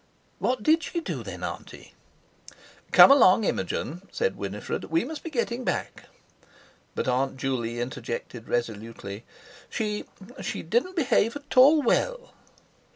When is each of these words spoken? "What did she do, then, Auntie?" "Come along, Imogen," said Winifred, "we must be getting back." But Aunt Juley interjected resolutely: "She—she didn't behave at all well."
"What 0.39 0.63
did 0.63 0.81
she 0.81 0.99
do, 0.99 1.21
then, 1.21 1.43
Auntie?" 1.43 1.93
"Come 2.91 3.11
along, 3.11 3.43
Imogen," 3.43 4.01
said 4.11 4.35
Winifred, 4.35 4.85
"we 4.85 5.05
must 5.05 5.21
be 5.21 5.29
getting 5.29 5.63
back." 5.63 6.05
But 6.95 7.07
Aunt 7.07 7.37
Juley 7.37 7.79
interjected 7.79 8.47
resolutely: 8.49 9.25
"She—she 9.69 10.63
didn't 10.63 10.95
behave 10.95 11.35
at 11.35 11.55
all 11.55 11.83
well." 11.83 12.33